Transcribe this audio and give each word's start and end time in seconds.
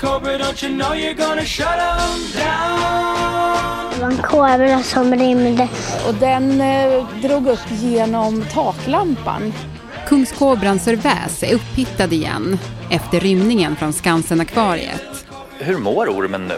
cobra, 0.00 0.38
don't 0.38 0.62
you 0.62 0.72
know 0.76 0.94
you're 0.94 1.14
gonna 1.14 1.44
shut 1.44 1.66
'em 1.66 2.20
down? 2.34 3.90
Det 3.94 4.00
var 4.00 4.10
en 4.10 4.16
kobra 4.18 4.82
som 4.82 5.14
rymde. 5.14 5.68
Och 6.08 6.14
den 6.14 6.60
eh, 6.60 7.06
drog 7.22 7.46
upp 7.46 7.70
genom 7.70 8.42
taklampan. 8.42 9.52
Kungskobran 10.08 10.78
Sörväs 10.78 11.42
är 11.42 11.54
upphittad 11.54 12.12
igen 12.12 12.58
efter 12.90 13.20
rymningen 13.20 13.76
från 13.76 13.92
Skansen-akvariet. 13.92 15.26
Hur 15.58 15.78
mår 15.78 16.06
ormen 16.06 16.46
nu? 16.48 16.56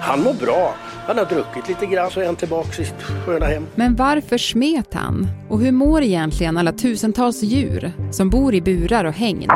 Han 0.00 0.22
mår 0.22 0.34
bra. 0.34 0.74
Han 1.06 1.18
har 1.18 1.24
druckit 1.24 1.68
lite 1.68 1.86
grann 1.86 2.10
så 2.10 2.20
är 2.20 2.26
han 2.26 2.36
tillbaka 2.36 2.82
i 2.82 2.84
sitt 2.84 3.02
sköna 3.02 3.46
hem. 3.46 3.66
Men 3.74 3.96
varför 3.96 4.38
smet 4.38 4.94
han? 4.94 5.26
Och 5.48 5.60
hur 5.60 5.72
mår 5.72 6.02
egentligen 6.02 6.56
alla 6.56 6.72
tusentals 6.72 7.42
djur 7.42 7.92
som 8.10 8.30
bor 8.30 8.54
i 8.54 8.60
burar 8.60 9.04
och 9.04 9.12
hägn? 9.12 9.48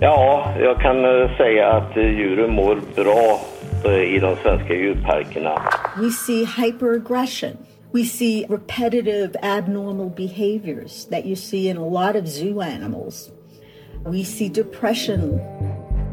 Ja, 0.00 0.54
jag 0.60 0.80
kan 0.80 1.04
eh, 1.04 1.36
säga 1.36 1.72
att 1.72 1.96
eh, 1.96 2.02
djuren 2.02 2.54
mår 2.54 2.80
bra 2.96 3.40
eh, 3.84 4.14
i 4.14 4.18
de 4.18 4.36
svenska 4.42 4.74
djurparkerna. 4.74 5.62
We 5.96 6.10
see 6.10 6.44
hyperaggression. 6.44 7.56
We 7.92 8.04
see 8.04 8.46
repetitive 8.48 9.30
abnormal 9.42 10.10
behaviors 10.16 11.06
that 11.06 11.26
you 11.26 11.36
see 11.36 11.68
in 11.68 11.78
a 11.78 11.88
lot 11.88 12.22
of 12.22 12.28
zoo 12.28 12.60
animals. 12.60 13.30
We 14.06 14.24
see 14.24 14.48
depression. 14.48 15.40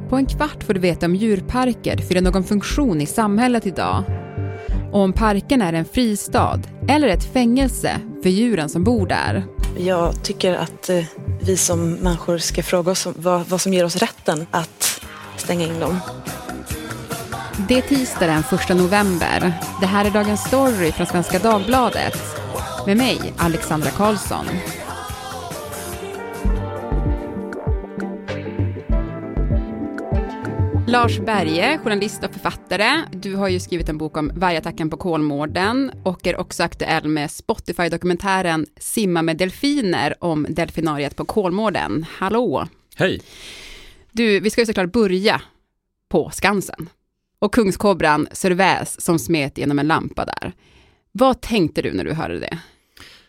På 0.09 0.15
en 0.15 0.25
kvart 0.25 0.63
får 0.63 0.73
du 0.73 0.79
veta 0.79 1.05
om 1.05 1.15
djurparker 1.15 1.97
fyller 1.97 2.21
någon 2.21 2.43
funktion 2.43 3.01
i 3.01 3.05
samhället 3.05 3.65
idag. 3.65 4.03
Och 4.91 4.99
om 4.99 5.13
parken 5.13 5.61
är 5.61 5.73
en 5.73 5.85
fristad 5.85 6.59
eller 6.87 7.07
ett 7.07 7.33
fängelse 7.33 7.99
för 8.23 8.29
djuren 8.29 8.69
som 8.69 8.83
bor 8.83 9.07
där. 9.07 9.45
Jag 9.77 10.23
tycker 10.23 10.53
att 10.55 10.89
eh, 10.89 11.03
vi 11.41 11.57
som 11.57 11.93
människor 11.93 12.37
ska 12.37 12.63
fråga 12.63 12.91
oss 12.91 13.07
vad, 13.15 13.47
vad 13.47 13.61
som 13.61 13.73
ger 13.73 13.85
oss 13.85 13.95
rätten 13.95 14.47
att 14.51 15.01
stänga 15.37 15.65
in 15.65 15.79
dem. 15.79 15.99
Det 17.67 17.77
är 17.77 17.81
tisdag 17.81 18.27
den 18.27 18.43
1 18.59 18.69
november. 18.69 19.53
Det 19.81 19.85
här 19.85 20.05
är 20.05 20.11
Dagens 20.11 20.43
Story 20.43 20.91
från 20.91 21.05
Svenska 21.05 21.39
Dagbladet. 21.39 22.17
Med 22.85 22.97
mig, 22.97 23.33
Alexandra 23.37 23.89
Karlsson. 23.89 24.45
Lars 30.89 31.19
Berge, 31.19 31.77
journalist 31.77 32.23
och 32.23 32.33
författare. 32.33 33.05
Du 33.11 33.35
har 33.35 33.47
ju 33.47 33.59
skrivit 33.59 33.89
en 33.89 33.97
bok 33.97 34.17
om 34.17 34.31
vargattacken 34.35 34.89
på 34.89 34.97
Kolmården 34.97 35.91
och 36.03 36.27
är 36.27 36.39
också 36.39 36.63
aktuell 36.63 37.07
med 37.07 37.31
Spotify-dokumentären 37.31 38.65
Simma 38.79 39.21
med 39.21 39.37
delfiner 39.37 40.15
om 40.19 40.47
delfinariet 40.49 41.15
på 41.15 41.25
Kolmården. 41.25 42.05
Hallå! 42.11 42.67
Hej! 42.95 43.21
Du, 44.11 44.39
vi 44.39 44.49
ska 44.49 44.61
ju 44.61 44.65
såklart 44.65 44.91
börja 44.91 45.41
på 46.09 46.29
Skansen. 46.33 46.89
Och 47.39 47.53
kungskobran 47.53 48.27
Sörväs 48.31 49.01
som 49.01 49.19
smet 49.19 49.57
genom 49.57 49.79
en 49.79 49.87
lampa 49.87 50.25
där. 50.25 50.53
Vad 51.11 51.41
tänkte 51.41 51.81
du 51.81 51.93
när 51.93 52.03
du 52.03 52.13
hörde 52.13 52.39
det? 52.39 52.59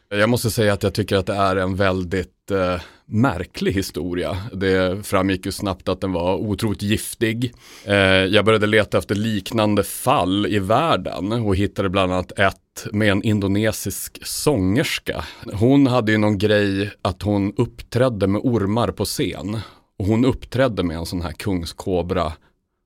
Jag 0.08 0.28
måste 0.28 0.50
säga 0.50 0.72
att 0.72 0.82
jag 0.82 0.94
tycker 0.94 1.16
att 1.16 1.26
det 1.26 1.34
är 1.34 1.56
en 1.56 1.76
väldigt 1.76 2.39
lite 2.50 2.80
märklig 3.06 3.72
historia. 3.72 4.36
Det 4.52 5.06
framgick 5.06 5.46
ju 5.46 5.52
snabbt 5.52 5.88
att 5.88 6.00
den 6.00 6.12
var 6.12 6.36
otroligt 6.36 6.82
giftig. 6.82 7.54
Eh, 7.84 7.94
jag 8.04 8.44
började 8.44 8.66
leta 8.66 8.98
efter 8.98 9.14
liknande 9.14 9.82
fall 9.82 10.46
i 10.46 10.58
världen 10.58 11.32
och 11.32 11.56
hittade 11.56 11.88
bland 11.88 12.12
annat 12.12 12.38
ett 12.38 12.86
med 12.92 13.10
en 13.12 13.22
indonesisk 13.22 14.18
sångerska. 14.26 15.24
Hon 15.52 15.86
hade 15.86 16.12
ju 16.12 16.18
någon 16.18 16.38
grej 16.38 16.90
att 17.02 17.22
hon 17.22 17.52
uppträdde 17.56 18.26
med 18.26 18.40
ormar 18.44 18.88
på 18.88 19.04
scen. 19.04 19.58
Och 19.98 20.06
hon 20.06 20.24
uppträdde 20.24 20.82
med 20.82 20.96
en 20.96 21.06
sån 21.06 21.22
här 21.22 21.32
kungskobra 21.32 22.32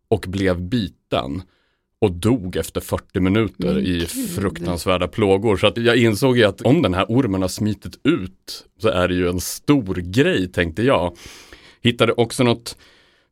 och 0.08 0.24
blev 0.28 0.60
biten 0.60 1.42
och 2.04 2.12
dog 2.12 2.56
efter 2.56 2.80
40 2.80 3.20
minuter 3.20 3.78
i 3.78 4.06
fruktansvärda 4.06 5.08
plågor. 5.08 5.56
Så 5.56 5.66
att 5.66 5.76
jag 5.76 5.96
insåg 5.96 6.36
ju 6.36 6.44
att 6.44 6.60
om 6.60 6.82
den 6.82 6.94
här 6.94 7.06
ormen 7.08 7.42
har 7.42 7.48
smitit 7.48 7.98
ut 8.04 8.66
så 8.80 8.88
är 8.88 9.08
det 9.08 9.14
ju 9.14 9.28
en 9.28 9.40
stor 9.40 9.94
grej 9.94 10.48
tänkte 10.48 10.82
jag. 10.82 11.16
Hittade 11.82 12.12
också 12.12 12.44
något 12.44 12.76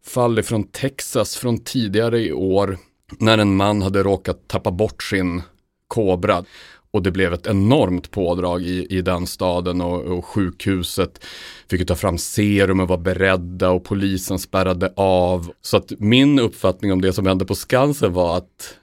fall 0.06 0.42
från 0.42 0.64
Texas 0.64 1.36
från 1.36 1.58
tidigare 1.58 2.20
i 2.20 2.32
år 2.32 2.78
när 3.18 3.38
en 3.38 3.56
man 3.56 3.82
hade 3.82 4.02
råkat 4.02 4.48
tappa 4.48 4.70
bort 4.70 5.02
sin 5.02 5.42
kobra. 5.88 6.44
Och 6.92 7.02
det 7.02 7.10
blev 7.10 7.32
ett 7.32 7.46
enormt 7.46 8.10
pådrag 8.10 8.62
i, 8.62 8.86
i 8.90 9.02
den 9.02 9.26
staden 9.26 9.80
och, 9.80 10.00
och 10.00 10.24
sjukhuset 10.24 11.24
fick 11.70 11.80
ju 11.80 11.86
ta 11.86 11.94
fram 11.94 12.18
serum 12.18 12.80
och 12.80 12.88
var 12.88 12.98
beredda 12.98 13.70
och 13.70 13.84
polisen 13.84 14.38
spärrade 14.38 14.92
av. 14.96 15.52
Så 15.62 15.76
att 15.76 15.92
min 15.98 16.38
uppfattning 16.38 16.92
om 16.92 17.00
det 17.00 17.12
som 17.12 17.26
hände 17.26 17.44
på 17.44 17.54
Skansen 17.54 18.12
var 18.12 18.36
att 18.36 18.74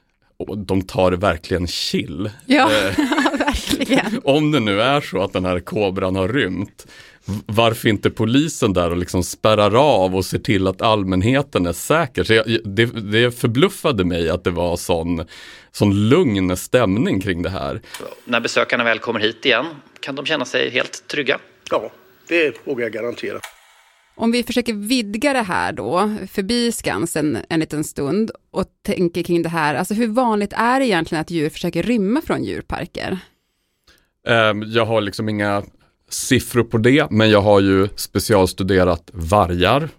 de 0.57 0.81
tar 0.81 1.11
det 1.11 1.17
verkligen 1.17 1.67
chill. 1.67 2.29
Ja, 2.45 2.71
Eh, 2.71 2.97
verkligen. 3.39 4.21
om 4.23 4.51
det 4.51 4.59
nu 4.59 4.81
är 4.81 5.01
så 5.01 5.21
att 5.23 5.33
den 5.33 5.45
här 5.45 5.59
kobran 5.59 6.15
har 6.15 6.27
rymt, 6.27 6.87
varför 7.45 7.89
inte 7.89 8.09
polisen 8.09 8.73
där 8.73 8.91
och 8.91 8.97
liksom 8.97 9.23
spärrar 9.23 9.75
av 9.75 10.15
och 10.15 10.25
ser 10.25 10.39
till 10.39 10.67
att 10.67 10.81
allmänheten 10.81 11.65
är 11.65 11.73
säker? 11.73 12.23
Så 12.23 12.33
jag, 12.33 12.45
det, 12.63 12.85
det 12.85 13.31
förbluffade 13.39 14.05
mig 14.05 14.29
att 14.29 14.43
det 14.43 14.51
var 14.51 14.77
sån, 14.77 15.25
sån 15.71 16.09
lugn 16.09 16.57
stämning 16.57 17.21
kring 17.21 17.41
det 17.41 17.49
här. 17.49 17.81
När 18.25 18.39
besökarna 18.39 18.83
väl 18.83 18.99
kommer 18.99 19.19
hit 19.19 19.45
igen 19.45 19.65
kan 19.99 20.15
de 20.15 20.25
känna 20.25 20.45
sig 20.45 20.69
helt 20.69 21.07
trygga. 21.07 21.39
Ja, 21.71 21.91
det 22.27 22.67
vågar 22.67 22.83
jag 22.85 22.91
garantera. 22.93 23.39
Om 24.15 24.31
vi 24.31 24.43
försöker 24.43 24.73
vidga 24.73 25.33
det 25.33 25.41
här 25.41 25.71
då, 25.71 26.17
förbi 26.31 26.71
Skansen 26.71 27.37
en 27.49 27.59
liten 27.59 27.83
stund 27.83 28.31
och 28.51 28.65
tänker 28.85 29.23
kring 29.23 29.41
det 29.43 29.49
här, 29.49 29.75
alltså 29.75 29.93
hur 29.93 30.07
vanligt 30.07 30.53
är 30.53 30.79
det 30.79 30.85
egentligen 30.85 31.21
att 31.21 31.31
djur 31.31 31.49
försöker 31.49 31.83
rymma 31.83 32.21
från 32.21 32.43
djurparker? 32.43 33.19
Ehm, 34.27 34.63
Jag 34.67 34.85
har 34.85 35.01
liksom 35.01 35.29
inga 35.29 35.63
siffror 36.09 36.63
på 36.63 36.77
det, 36.77 37.11
men 37.11 37.29
jag 37.29 37.41
har 37.41 37.59
ju 37.59 37.87
specialstuderat 37.95 39.09
vargar. 39.13 39.89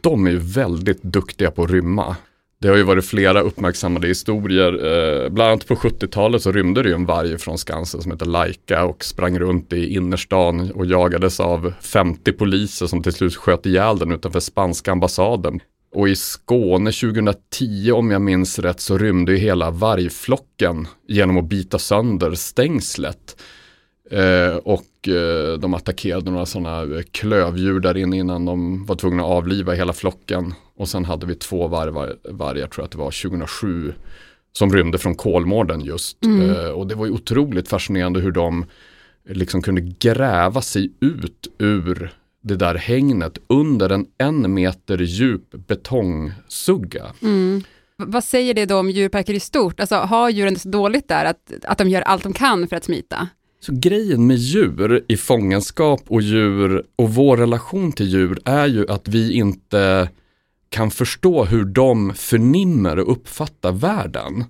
De 0.00 0.26
är 0.26 0.30
ju 0.30 0.38
väldigt 0.38 1.02
duktiga 1.02 1.50
på 1.50 1.62
att 1.62 1.70
rymma. 1.70 2.16
Det 2.62 2.68
har 2.68 2.76
ju 2.76 2.82
varit 2.82 3.04
flera 3.04 3.40
uppmärksammade 3.40 4.08
historier. 4.08 4.72
Eh, 4.72 5.30
bland 5.30 5.50
annat 5.50 5.66
på 5.66 5.74
70-talet 5.74 6.42
så 6.42 6.52
rymde 6.52 6.82
det 6.82 6.88
ju 6.88 6.94
en 6.94 7.06
varg 7.06 7.38
från 7.38 7.58
Skansen 7.58 8.02
som 8.02 8.12
heter 8.12 8.26
Laika 8.26 8.84
och 8.84 9.04
sprang 9.04 9.38
runt 9.38 9.72
i 9.72 9.94
innerstan 9.94 10.70
och 10.70 10.86
jagades 10.86 11.40
av 11.40 11.72
50 11.80 12.32
poliser 12.32 12.86
som 12.86 13.02
till 13.02 13.12
slut 13.12 13.36
sköt 13.36 13.66
ihjäl 13.66 13.98
den 13.98 14.12
utanför 14.12 14.40
spanska 14.40 14.92
ambassaden. 14.92 15.60
Och 15.94 16.08
i 16.08 16.16
Skåne 16.16 16.92
2010 16.92 17.92
om 17.92 18.10
jag 18.10 18.22
minns 18.22 18.58
rätt 18.58 18.80
så 18.80 18.98
rymde 18.98 19.32
ju 19.32 19.38
hela 19.38 19.70
vargflocken 19.70 20.88
genom 21.08 21.38
att 21.38 21.48
bita 21.48 21.78
sönder 21.78 22.34
stängslet. 22.34 23.36
Eh, 24.10 24.56
och 24.56 25.08
eh, 25.08 25.58
de 25.58 25.74
attackerade 25.74 26.30
några 26.30 26.46
sådana 26.46 27.02
klövdjur 27.10 27.80
där 27.80 27.96
inne 27.96 28.16
innan 28.16 28.44
de 28.44 28.86
var 28.86 28.96
tvungna 28.96 29.22
att 29.22 29.28
avliva 29.30 29.72
hela 29.72 29.92
flocken. 29.92 30.54
Och 30.76 30.88
sen 30.88 31.04
hade 31.04 31.26
vi 31.26 31.34
två 31.34 31.68
varvar, 31.68 32.16
vargar, 32.24 32.66
tror 32.66 32.82
jag 32.82 32.84
att 32.84 32.90
det 32.92 32.98
var 32.98 33.22
2007, 33.30 33.92
som 34.52 34.72
rymde 34.72 34.98
från 34.98 35.14
Kolmården 35.14 35.80
just. 35.80 36.16
Eh, 36.56 36.70
och 36.70 36.86
det 36.86 36.94
var 36.94 37.06
ju 37.06 37.12
otroligt 37.12 37.68
fascinerande 37.68 38.20
hur 38.20 38.32
de 38.32 38.64
liksom 39.28 39.62
kunde 39.62 39.80
gräva 39.80 40.60
sig 40.60 40.92
ut 41.00 41.54
ur 41.58 42.12
det 42.42 42.56
där 42.56 42.74
hängnet 42.74 43.38
under 43.46 43.90
en 43.90 44.06
en 44.18 44.54
meter 44.54 44.98
djup 44.98 45.50
betongsugga. 45.66 47.04
V- 47.98 48.04
Vad 48.06 48.24
säger 48.24 48.54
det 48.54 48.66
då 48.66 48.78
om 48.78 48.90
djurparker 48.90 49.34
i 49.34 49.40
stort? 49.40 49.80
Alltså 49.80 49.94
har 49.96 50.30
djuren 50.30 50.54
det 50.54 50.60
så 50.60 50.68
dåligt 50.68 51.08
där 51.08 51.24
att, 51.24 51.52
att 51.64 51.78
de 51.78 51.88
gör 51.88 52.02
allt 52.02 52.22
de 52.22 52.32
kan 52.32 52.68
för 52.68 52.76
att 52.76 52.84
smita? 52.84 53.28
Så 53.62 53.72
grejen 53.72 54.26
med 54.26 54.36
djur 54.36 55.04
i 55.08 55.16
fångenskap 55.16 56.02
och 56.08 56.22
djur 56.22 56.84
och 56.96 57.14
vår 57.14 57.36
relation 57.36 57.92
till 57.92 58.06
djur 58.06 58.38
är 58.44 58.66
ju 58.66 58.90
att 58.90 59.08
vi 59.08 59.32
inte 59.32 60.08
kan 60.68 60.90
förstå 60.90 61.44
hur 61.44 61.64
de 61.64 62.14
förnimmer 62.14 62.98
och 62.98 63.12
uppfattar 63.12 63.72
världen. 63.72 64.44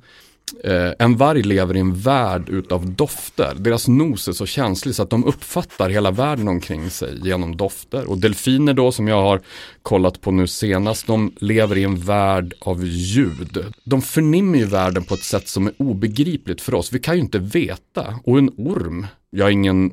Eh, 0.64 0.92
en 0.98 1.16
varg 1.16 1.42
lever 1.42 1.76
i 1.76 1.80
en 1.80 1.94
värld 1.94 2.48
utav 2.48 2.90
dofter. 2.90 3.54
Deras 3.58 3.88
nos 3.88 4.28
är 4.28 4.32
så 4.32 4.46
känslig 4.46 4.94
så 4.94 5.02
att 5.02 5.10
de 5.10 5.24
uppfattar 5.24 5.90
hela 5.90 6.10
världen 6.10 6.48
omkring 6.48 6.90
sig 6.90 7.20
genom 7.22 7.56
dofter. 7.56 8.10
Och 8.10 8.18
delfiner 8.18 8.74
då 8.74 8.92
som 8.92 9.08
jag 9.08 9.22
har 9.22 9.40
kollat 9.82 10.20
på 10.20 10.30
nu 10.30 10.46
senast, 10.46 11.06
de 11.06 11.32
lever 11.40 11.78
i 11.78 11.84
en 11.84 11.96
värld 11.96 12.54
av 12.60 12.84
ljud. 12.84 13.64
De 13.84 14.02
förnimmer 14.02 14.58
ju 14.58 14.64
världen 14.64 15.04
på 15.04 15.14
ett 15.14 15.24
sätt 15.24 15.48
som 15.48 15.66
är 15.66 15.72
obegripligt 15.76 16.60
för 16.60 16.74
oss. 16.74 16.92
Vi 16.92 16.98
kan 16.98 17.14
ju 17.14 17.20
inte 17.20 17.38
veta. 17.38 18.14
Och 18.24 18.38
en 18.38 18.50
orm, 18.56 19.06
jag 19.30 19.48
är 19.48 19.52
ingen 19.52 19.92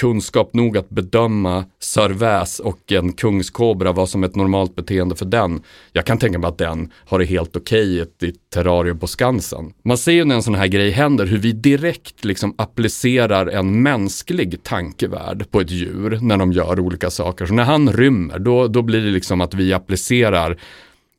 kunskap 0.00 0.54
nog 0.54 0.76
att 0.78 0.88
bedöma 0.90 1.64
sörväs 1.80 2.58
och 2.60 2.92
en 2.92 3.12
kungskobra, 3.12 3.92
vad 3.92 4.08
som 4.08 4.22
är 4.22 4.28
ett 4.28 4.36
normalt 4.36 4.74
beteende 4.76 5.16
för 5.16 5.24
den. 5.24 5.62
Jag 5.92 6.06
kan 6.06 6.18
tänka 6.18 6.38
mig 6.38 6.48
att 6.48 6.58
den 6.58 6.90
har 7.06 7.18
det 7.18 7.24
helt 7.24 7.56
okej 7.56 7.84
i 7.96 8.00
ett- 8.00 8.22
i 8.22 8.28
ett 8.28 8.50
terrarium 8.54 8.98
på 8.98 9.06
Skansen. 9.06 9.72
Man 9.84 9.98
ser 9.98 10.12
ju 10.12 10.24
när 10.24 10.34
en 10.34 10.42
sån 10.42 10.54
här 10.54 10.66
grej 10.66 10.90
händer 10.90 11.26
hur 11.26 11.38
vi 11.38 11.52
direkt 11.52 12.24
liksom 12.24 12.54
applicerar 12.58 13.46
en 13.46 13.82
mänsklig 13.82 14.62
tankevärld 14.62 15.50
på 15.50 15.60
ett 15.60 15.70
djur 15.70 16.18
när 16.22 16.36
de 16.36 16.52
gör 16.52 16.80
olika 16.80 17.10
saker. 17.10 17.46
Så 17.46 17.54
när 17.54 17.64
han 17.64 17.92
rymmer, 17.92 18.38
då, 18.38 18.68
då 18.68 18.82
blir 18.82 19.00
det 19.00 19.10
liksom 19.10 19.40
att 19.40 19.54
vi 19.54 19.72
applicerar 19.72 20.56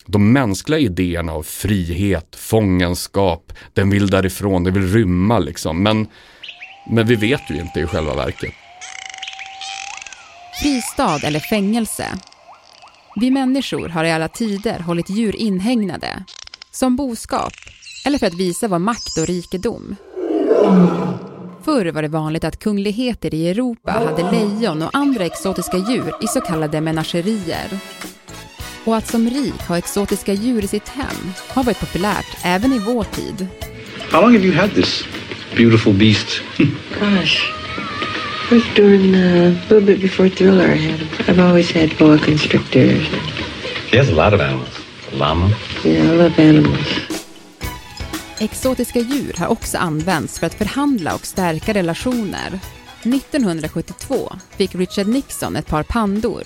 de 0.05 0.31
mänskliga 0.33 0.79
idéerna 0.79 1.31
av 1.33 1.43
frihet, 1.43 2.35
fångenskap, 2.35 3.53
den 3.73 3.89
vill 3.89 4.07
därifrån, 4.09 4.63
den 4.63 4.73
vill 4.73 4.93
rymma 4.93 5.39
liksom. 5.39 5.83
Men, 5.83 6.07
men 6.91 7.07
vi 7.07 7.15
vet 7.15 7.41
ju 7.49 7.55
inte 7.55 7.79
i 7.79 7.85
själva 7.85 8.15
verket. 8.15 8.51
Fristad 10.63 11.19
eller 11.24 11.39
fängelse. 11.39 12.07
Vi 13.15 13.31
människor 13.31 13.89
har 13.89 14.04
i 14.04 14.12
alla 14.12 14.27
tider 14.27 14.80
hållit 14.80 15.10
djur 15.10 15.36
inhägnade, 15.36 16.24
som 16.71 16.95
boskap 16.95 17.54
eller 18.06 18.18
för 18.18 18.27
att 18.27 18.33
visa 18.33 18.68
vår 18.68 18.80
makt 18.80 19.18
och 19.18 19.27
rikedom. 19.27 19.95
Förr 21.63 21.92
var 21.92 22.01
det 22.01 22.07
vanligt 22.07 22.44
att 22.44 22.60
kungligheter 22.60 23.33
i 23.33 23.50
Europa 23.50 23.92
hade 23.92 24.31
lejon 24.31 24.81
och 24.81 24.89
andra 24.94 25.25
exotiska 25.25 25.77
djur 25.77 26.24
i 26.24 26.27
så 26.27 26.42
kallade 26.42 26.81
menagerier. 26.81 27.80
Och 28.86 28.95
att 28.95 29.07
som 29.07 29.30
rik 29.30 29.62
ha 29.68 29.77
exotiska 29.77 30.33
djur 30.33 30.63
i 30.63 30.68
sitt 30.68 30.88
hem 30.88 31.33
har 31.48 31.63
varit 31.63 31.80
populärt 31.80 32.38
även 32.44 32.74
i 32.74 32.80
vår 32.80 33.04
tid. 33.04 33.48
How 34.12 34.21
long 34.21 34.33
have 34.33 34.45
you 34.45 34.56
had 34.56 34.74
this 34.74 35.04
beautiful 35.56 35.94
beast? 35.94 36.42
Gosh, 37.00 37.62
first 38.49 38.75
during 38.75 39.15
uh, 39.15 39.19
a 39.19 39.69
little 39.69 39.81
bit 39.81 40.01
before 40.01 40.29
Thriller, 40.29 40.65
I 40.65 40.75
had 40.75 41.29
I've 41.29 41.39
always 41.39 41.71
had 41.71 41.97
boa 41.97 42.17
constrictors. 42.17 43.07
He 43.91 43.97
has 43.97 44.09
a 44.09 44.15
lot 44.15 44.33
of 44.33 44.41
animals. 44.41 44.79
Llama. 45.11 45.49
Yeah, 45.83 46.11
I 46.11 46.15
love 46.15 46.39
animals. 46.39 46.87
Exotiska 48.39 48.99
djur 48.99 49.33
har 49.37 49.47
också 49.47 49.77
använts 49.77 50.39
för 50.39 50.47
att 50.47 50.53
förhandla 50.53 51.15
och 51.15 51.25
stärka 51.25 51.73
relationer. 51.73 52.59
1972 53.03 54.31
fick 54.57 54.75
Richard 54.75 55.07
Nixon 55.07 55.55
ett 55.55 55.67
par 55.67 55.83
pandor, 55.83 56.43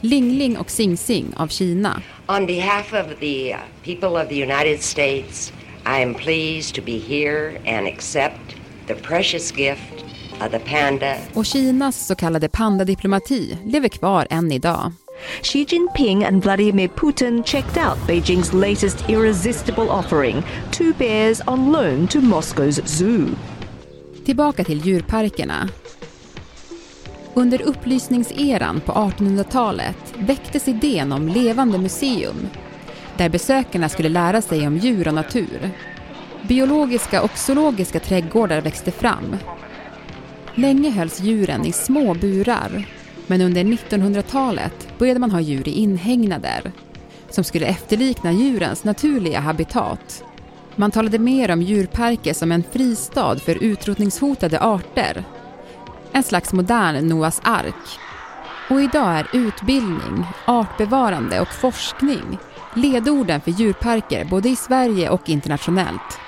Ling 0.00 0.38
Ling 0.38 0.58
och 0.58 0.70
Sing 0.70 0.96
Sing 0.96 1.32
av 1.36 1.48
Kina. 1.48 2.02
On 2.26 2.46
behalf 2.46 2.92
of 2.92 3.20
the 3.20 3.54
uh, 3.54 3.60
people 3.84 4.22
of 4.22 4.28
the 4.28 4.42
United 4.42 4.82
States, 4.82 5.52
I 5.86 6.02
am 6.02 6.14
pleased 6.14 6.74
to 6.74 6.82
be 6.82 6.98
here 6.98 7.60
and 7.66 7.86
accept 7.86 8.56
the 8.86 8.94
precious 8.94 9.58
gift. 9.58 10.07
Och 11.34 11.46
Kinas 11.46 12.06
så 12.06 12.14
kallade 12.14 12.48
pandadiplomati 12.48 13.58
lever 13.64 13.88
kvar 13.88 14.26
än 14.30 14.52
idag. 14.52 14.92
Xi 15.42 15.66
Jinping 15.68 16.24
and 16.24 16.42
Vladimir 16.42 16.88
Putin 16.88 17.42
checked 17.44 17.84
out 17.84 17.98
Beijing's 18.08 18.60
latest 18.60 19.08
irresistible 19.08 19.90
offering 19.90 20.42
two 20.72 20.92
bears 20.98 21.40
on 21.46 21.72
loan 21.72 22.08
to 22.08 22.18
Moscow's 22.18 22.86
zoo. 22.86 23.26
Tillbaka 24.24 24.64
till 24.64 24.86
djurparkerna. 24.86 25.68
Under 27.34 27.62
upplysningseran 27.62 28.80
på 28.80 28.92
1800-talet 28.92 30.14
väcktes 30.18 30.68
idén 30.68 31.12
om 31.12 31.28
levande 31.28 31.78
museum 31.78 32.48
där 33.18 33.28
besökarna 33.28 33.88
skulle 33.88 34.08
lära 34.08 34.42
sig 34.42 34.66
om 34.66 34.76
djur 34.76 35.08
och 35.08 35.14
natur. 35.14 35.70
Biologiska 36.42 37.22
och 37.22 37.38
zoologiska 37.38 38.00
trädgårdar 38.00 38.60
växte 38.60 38.90
fram. 38.90 39.36
Länge 40.58 40.90
hölls 40.90 41.20
djuren 41.20 41.64
i 41.64 41.72
små 41.72 42.14
burar 42.14 42.86
men 43.26 43.40
under 43.40 43.64
1900-talet 43.64 44.98
började 44.98 45.20
man 45.20 45.30
ha 45.30 45.40
djur 45.40 45.68
i 45.68 45.70
inhägnader 45.70 46.72
som 47.30 47.44
skulle 47.44 47.66
efterlikna 47.66 48.32
djurens 48.32 48.84
naturliga 48.84 49.40
habitat. 49.40 50.24
Man 50.76 50.90
talade 50.90 51.18
mer 51.18 51.50
om 51.50 51.62
djurparker 51.62 52.34
som 52.34 52.52
en 52.52 52.64
fristad 52.72 53.36
för 53.36 53.62
utrotningshotade 53.62 54.60
arter. 54.60 55.24
En 56.12 56.22
slags 56.22 56.52
modern 56.52 57.08
Noas 57.08 57.40
ark. 57.44 57.98
Och 58.70 58.80
idag 58.82 59.18
är 59.18 59.28
utbildning, 59.32 60.24
artbevarande 60.46 61.40
och 61.40 61.52
forskning 61.52 62.38
ledorden 62.74 63.40
för 63.40 63.50
djurparker 63.50 64.24
både 64.24 64.48
i 64.48 64.56
Sverige 64.56 65.10
och 65.10 65.28
internationellt. 65.28 66.18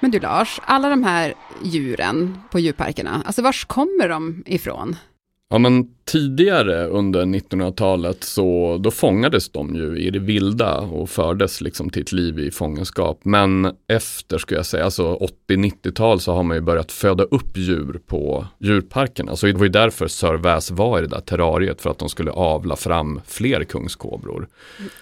Men 0.00 0.10
du 0.10 0.20
Lars, 0.20 0.60
alla 0.64 0.88
de 0.88 1.04
här 1.04 1.34
djuren 1.62 2.38
på 2.50 2.58
djurparkerna, 2.58 3.22
alltså 3.24 3.42
vars 3.42 3.64
kommer 3.64 4.08
de 4.08 4.42
ifrån? 4.46 4.96
Ja 5.50 5.58
men 5.58 5.88
tidigare 6.04 6.86
under 6.86 7.24
1900-talet 7.24 8.24
så 8.24 8.78
då 8.80 8.90
fångades 8.90 9.52
de 9.52 9.74
ju 9.74 9.98
i 9.98 10.10
det 10.10 10.18
vilda 10.18 10.78
och 10.78 11.10
fördes 11.10 11.60
liksom 11.60 11.90
till 11.90 12.02
ett 12.02 12.12
liv 12.12 12.38
i 12.38 12.50
fångenskap. 12.50 13.20
Men 13.22 13.72
efter 13.88 14.38
skulle 14.38 14.58
jag 14.58 14.66
säga, 14.66 14.84
alltså 14.84 15.28
80-90-tal 15.48 16.20
så 16.20 16.32
har 16.32 16.42
man 16.42 16.56
ju 16.56 16.60
börjat 16.60 16.92
föda 16.92 17.24
upp 17.24 17.56
djur 17.56 18.00
på 18.06 18.46
djurparkerna. 18.58 19.36
Så 19.36 19.46
det 19.46 19.52
var 19.52 19.64
ju 19.64 19.68
därför 19.68 20.08
Sir 20.08 20.34
Väs 20.34 20.70
var 20.70 20.98
i 20.98 21.02
det 21.02 21.08
där 21.08 21.20
terrariet 21.20 21.80
för 21.80 21.90
att 21.90 21.98
de 21.98 22.08
skulle 22.08 22.30
avla 22.30 22.76
fram 22.76 23.20
fler 23.26 23.64
kungskobror. 23.64 24.48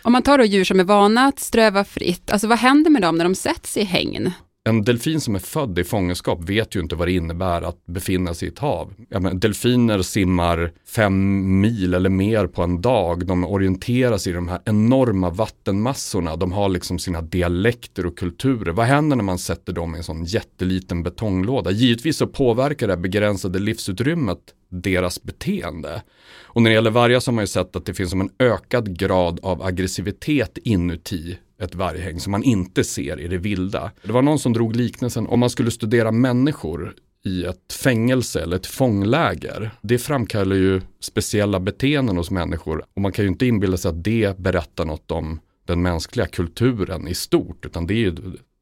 Om 0.03 0.13
man 0.13 0.23
tar 0.23 0.39
då 0.39 0.45
djur 0.45 0.65
som 0.65 0.81
är 0.81 0.85
vana 0.85 1.25
att 1.25 1.39
ströva 1.39 1.85
fritt, 1.85 2.31
alltså 2.31 2.47
vad 2.49 2.59
händer 2.59 2.91
med 2.91 3.03
dem 3.03 3.19
när 3.19 3.25
de 3.25 3.35
sätts 3.35 3.77
i 3.77 3.85
hägn? 3.85 4.33
En 4.69 4.85
delfin 4.85 5.21
som 5.21 5.35
är 5.35 5.39
född 5.39 5.79
i 5.79 5.85
fångenskap 5.85 6.49
vet 6.49 6.77
ju 6.77 6.81
inte 6.81 6.97
vad 6.97 7.09
det 7.09 7.13
innebär 7.13 7.63
att 7.63 7.87
befinna 7.87 8.35
sig 8.35 8.49
i 8.49 8.51
ett 8.51 8.59
hav. 8.59 8.95
Menar, 9.09 9.35
delfiner 9.35 10.03
simmar 10.03 10.73
fem 10.87 11.61
mil 11.61 11.95
eller 11.95 12.11
mer 12.11 12.47
på 12.47 12.63
en 12.63 12.81
dag. 12.81 13.27
De 13.27 13.45
orienterar 13.45 14.19
sig 14.19 14.33
i 14.33 14.35
de 14.35 14.49
här 14.49 14.61
enorma 14.65 15.31
vattenmassorna. 15.31 16.37
De 16.37 16.53
har 16.53 16.69
liksom 16.69 16.99
sina 16.99 17.23
dialekter 17.23 18.07
och 18.07 18.19
kulturer. 18.19 18.73
Vad 18.73 18.87
händer 18.87 19.17
när 19.17 19.25
man 19.25 19.39
sätter 19.39 19.73
dem 19.73 19.95
i 19.95 19.99
en 19.99 20.05
sån 20.05 20.25
jätteliten 20.25 21.03
betonglåda? 21.03 21.71
Givetvis 21.71 22.17
så 22.17 22.27
påverkar 22.27 22.89
det 22.89 22.97
begränsade 22.97 23.59
livsutrymmet 23.59 24.39
deras 24.69 25.23
beteende. 25.23 26.03
Och 26.43 26.63
när 26.63 26.71
det 26.71 26.75
gäller 26.75 26.91
vargar 26.91 27.21
så 27.21 27.31
har 27.31 27.35
man 27.35 27.43
ju 27.43 27.49
sett 27.49 27.77
att 27.77 27.87
det 27.87 27.95
finns 27.95 28.11
som 28.11 28.21
en 28.21 28.31
ökad 28.39 28.99
grad 28.99 29.41
av 29.43 29.63
aggressivitet 29.63 30.59
inuti 30.65 31.39
ett 31.59 31.75
varghäng 31.75 32.21
som 32.21 32.31
man 32.31 32.43
inte 32.43 32.85
ser 32.85 33.21
i 33.21 33.29
det 33.29 33.39
vilda. 33.39 33.91
Det 34.03 34.13
var 34.13 34.23
någon 34.23 34.39
som 34.39 34.53
drog 34.53 34.77
liknelsen 34.77 35.27
om 35.27 35.41
man 35.41 35.51
skulle 35.51 35.71
studera 35.71 36.13
människor 36.13 36.95
i 37.25 37.45
ett 37.45 37.73
fängelse 37.73 38.43
eller 38.43 38.57
ett 38.57 38.67
fångläger. 38.67 39.71
Det 39.83 39.99
framkallar 39.99 40.57
ju 40.57 40.81
speciella 41.01 41.61
beteenden 41.61 42.17
hos 42.17 42.31
människor 42.31 42.85
och 42.95 43.03
man 43.03 43.13
kan 43.13 43.25
ju 43.25 43.29
inte 43.29 43.47
inbilla 43.47 43.77
sig 43.77 43.89
att 43.89 44.05
det 44.05 44.39
berättar 44.39 44.85
något 44.85 45.11
om 45.11 45.41
den 45.65 45.83
mänskliga 45.83 46.27
kulturen 46.27 47.09
i 47.09 47.15
stort 47.15 47.67
utan 47.67 47.87
det 47.87 47.95
är 47.95 47.99
ju 47.99 48.15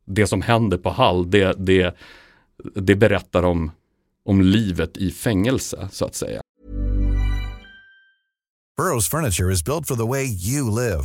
det 0.04 0.26
som 0.26 0.42
händer 0.42 0.78
på 0.78 0.90
Hall, 0.90 1.30
det, 1.30 1.54
det, 1.58 1.96
det 2.74 2.96
berättar 2.96 3.42
om, 3.42 3.70
om 4.24 4.42
livet 4.42 4.96
i 4.96 5.10
fängelse 5.10 5.88
så 5.92 6.04
att 6.04 6.14
säga. 6.14 6.40
Burrows 8.76 9.08
furniture 9.08 9.52
is 9.52 9.64
built 9.64 9.86
for 9.88 9.96
the 9.96 10.06
way 10.06 10.24
you 10.24 10.70
live. 10.70 11.04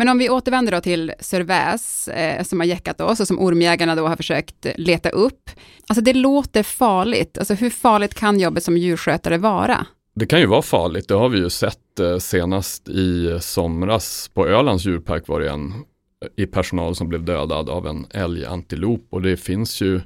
Men 0.00 0.08
om 0.08 0.18
vi 0.18 0.30
återvänder 0.30 0.72
då 0.72 0.80
till 0.80 1.12
Sörväs, 1.20 2.08
eh, 2.08 2.42
som 2.42 2.60
har 2.60 2.66
jäckat 2.66 3.00
oss 3.00 3.20
och 3.20 3.26
som 3.26 3.38
ormjägarna 3.38 3.94
då 3.94 4.06
har 4.06 4.16
försökt 4.16 4.66
leta 4.76 5.08
upp. 5.08 5.50
Alltså 5.88 6.04
det 6.04 6.12
låter 6.12 6.62
farligt. 6.62 7.38
Alltså 7.38 7.54
hur 7.54 7.70
farligt 7.70 8.14
kan 8.14 8.40
jobbet 8.40 8.64
som 8.64 8.76
djurskötare 8.76 9.38
vara? 9.38 9.86
Det 10.14 10.26
kan 10.26 10.40
ju 10.40 10.46
vara 10.46 10.62
farligt, 10.62 11.08
det 11.08 11.14
har 11.14 11.28
vi 11.28 11.38
ju 11.38 11.50
sett 11.50 12.00
eh, 12.00 12.18
senast 12.18 12.88
i 12.88 13.38
somras. 13.40 14.30
På 14.34 14.46
Ölands 14.46 14.86
djurpark 14.86 15.28
var 15.28 15.40
det 15.40 15.50
en 15.50 15.68
eh, 15.68 16.44
i 16.44 16.46
personal 16.46 16.94
som 16.94 17.08
blev 17.08 17.24
dödad 17.24 17.70
av 17.70 17.86
en 17.86 18.06
älgantilop 18.10 19.06
och 19.10 19.22
det 19.22 19.36
finns 19.36 19.80
ju 19.80 20.00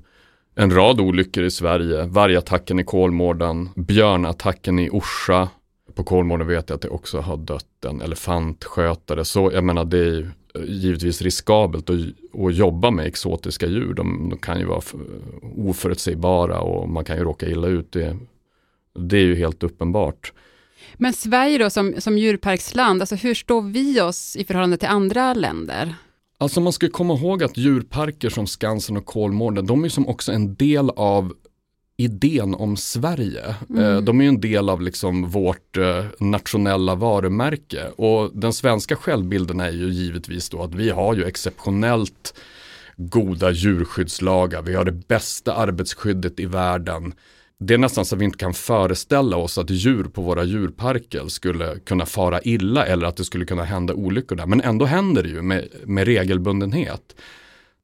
en 0.56 0.70
rad 0.70 1.00
olyckor 1.00 1.44
i 1.44 1.50
Sverige. 1.50 2.06
Vargattacken 2.06 2.78
i 2.78 2.84
Kolmården, 2.84 3.68
björnattacken 3.76 4.78
i 4.78 4.90
Orsa, 4.90 5.48
på 5.94 6.04
Kolmården 6.04 6.46
vet 6.46 6.68
jag 6.68 6.76
att 6.76 6.82
det 6.82 6.88
också 6.88 7.20
har 7.20 7.36
dött 7.36 7.84
en 7.84 8.00
elefantskötare. 8.00 9.24
Så 9.24 9.50
jag 9.52 9.64
menar 9.64 9.84
det 9.84 9.98
är 9.98 10.30
givetvis 10.66 11.22
riskabelt 11.22 11.90
att, 11.90 11.96
att 12.40 12.54
jobba 12.54 12.90
med 12.90 13.06
exotiska 13.06 13.66
djur. 13.66 13.94
De, 13.94 14.28
de, 14.30 14.38
kan 14.38 14.58
ju 14.58 14.66
vara 14.66 14.82
oförutsägbara 15.56 16.60
och 16.60 16.88
man 16.88 17.04
kan 17.04 17.16
ju 17.16 17.24
råka 17.24 17.46
illa 17.46 17.66
ut. 17.66 17.92
Det, 17.92 18.16
det 18.98 19.16
är 19.16 19.24
ju 19.24 19.34
helt 19.34 19.62
uppenbart. 19.62 20.32
Men 20.94 21.12
Sverige 21.12 21.58
då 21.58 21.70
som, 21.70 21.94
som 21.98 22.18
djurparksland, 22.18 23.02
alltså 23.02 23.14
hur 23.14 23.34
står 23.34 23.62
vi 23.62 24.00
oss 24.00 24.36
i 24.36 24.44
förhållande 24.44 24.76
till 24.76 24.88
andra 24.88 25.34
länder? 25.34 25.94
Alltså 26.38 26.60
man 26.60 26.72
ska 26.72 26.88
komma 26.88 27.14
ihåg 27.14 27.42
att 27.42 27.56
djurparker 27.56 28.30
som 28.30 28.46
Skansen 28.46 28.96
och 28.96 29.06
Kolmården, 29.06 29.66
de 29.66 29.84
är 29.84 29.88
som 29.88 30.08
också 30.08 30.32
en 30.32 30.54
del 30.54 30.90
av 30.90 31.32
idén 31.96 32.54
om 32.54 32.76
Sverige. 32.76 33.54
Mm. 33.70 33.84
Eh, 33.84 34.00
De 34.00 34.20
är 34.20 34.24
ju 34.24 34.28
en 34.28 34.40
del 34.40 34.68
av 34.68 34.82
liksom 34.82 35.28
vårt 35.28 35.76
eh, 35.76 36.04
nationella 36.20 36.94
varumärke 36.94 37.88
och 37.96 38.30
den 38.34 38.52
svenska 38.52 38.96
självbilden 38.96 39.60
är 39.60 39.70
ju 39.70 39.88
givetvis 39.88 40.48
då 40.48 40.62
att 40.62 40.74
vi 40.74 40.90
har 40.90 41.14
ju 41.14 41.24
exceptionellt 41.24 42.34
goda 42.96 43.50
djurskyddslagar, 43.50 44.62
vi 44.62 44.74
har 44.74 44.84
det 44.84 45.08
bästa 45.08 45.54
arbetsskyddet 45.54 46.40
i 46.40 46.46
världen. 46.46 47.14
Det 47.58 47.74
är 47.74 47.78
nästan 47.78 48.04
så 48.04 48.14
att 48.14 48.20
vi 48.20 48.24
inte 48.24 48.38
kan 48.38 48.54
föreställa 48.54 49.36
oss 49.36 49.58
att 49.58 49.70
djur 49.70 50.04
på 50.04 50.22
våra 50.22 50.44
djurparker 50.44 51.28
skulle 51.28 51.78
kunna 51.78 52.06
fara 52.06 52.40
illa 52.42 52.86
eller 52.86 53.06
att 53.06 53.16
det 53.16 53.24
skulle 53.24 53.44
kunna 53.44 53.64
hända 53.64 53.94
olyckor 53.94 54.36
där. 54.36 54.46
Men 54.46 54.60
ändå 54.60 54.84
händer 54.84 55.22
det 55.22 55.28
ju 55.28 55.42
med, 55.42 55.68
med 55.84 56.06
regelbundenhet. 56.06 57.16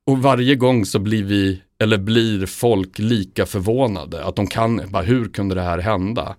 Och 0.07 0.23
varje 0.23 0.55
gång 0.55 0.87
så 0.87 0.99
blir 0.99 1.25
vi, 1.25 1.62
eller 1.81 1.99
blir 1.99 2.47
folk 2.47 2.99
lika 2.99 3.47
förvånade. 3.47 4.25
Att 4.25 4.37
de 4.37 4.47
kan, 4.47 4.83
bara, 4.89 5.03
hur 5.03 5.29
kunde 5.29 5.55
det 5.55 5.63
här 5.63 5.79
hända? 5.79 6.37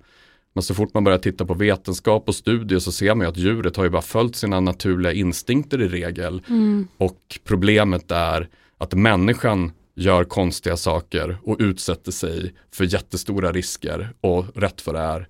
Men 0.54 0.64
så 0.64 0.74
fort 0.74 0.94
man 0.94 1.04
börjar 1.04 1.20
titta 1.20 1.46
på 1.46 1.54
vetenskap 1.54 2.28
och 2.28 2.36
studier 2.36 2.80
så 2.80 2.92
ser 2.92 3.16
man 3.16 3.26
ju 3.26 3.30
att 3.30 3.38
djuret 3.38 3.78
har 3.78 3.84
ju 3.84 3.90
bara 3.90 4.02
följt 4.02 4.36
sina 4.36 4.60
naturliga 4.60 5.14
instinkter 5.14 5.82
i 5.82 5.88
regel. 5.88 6.42
Mm. 6.50 6.88
Och 6.98 7.40
problemet 7.44 8.12
är 8.12 8.50
att 8.78 8.94
människan 8.94 9.72
gör 9.96 10.24
konstiga 10.24 10.78
saker 10.78 11.38
och 11.44 11.58
utsätter 11.60 12.12
sig 12.12 12.54
för 12.74 12.94
jättestora 12.94 13.52
risker 13.52 14.14
och 14.22 14.46
rätt 14.56 14.82
för 14.82 14.94
det 14.94 15.00
är 15.00 15.28